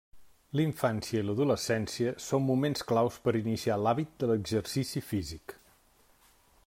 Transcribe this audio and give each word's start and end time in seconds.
La 0.59 0.63
infància 0.67 1.19
i 1.23 1.27
l'adolescència 1.27 2.13
són 2.29 2.43
moments 2.47 2.85
claus 2.93 3.19
per 3.27 3.35
iniciar 3.41 3.77
l'hàbit 3.83 4.17
de 4.25 4.31
l'exercici 4.33 5.05
físic. 5.11 5.57